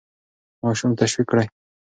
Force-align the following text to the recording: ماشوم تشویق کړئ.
ماشوم 0.63 0.91
تشویق 0.99 1.27
کړئ. 1.31 1.47